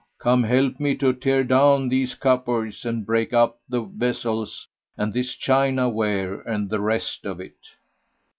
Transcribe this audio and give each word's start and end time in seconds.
come 0.17 0.41
help 0.41 0.79
me 0.79 0.95
to 0.95 1.13
tear 1.13 1.43
down 1.43 1.87
these 1.87 2.15
cupboards 2.15 2.85
and 2.85 3.05
break 3.05 3.33
up 3.33 3.59
these 3.69 3.85
vessels 3.91 4.67
and 4.97 5.13
this 5.13 5.35
china 5.35 5.87
ware,[FN#96] 5.87 6.51
and 6.55 6.69
the 6.71 6.79
rest 6.79 7.23
of 7.23 7.39
it." 7.39 7.59